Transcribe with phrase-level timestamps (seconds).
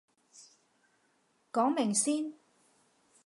[1.51, 2.33] 講明先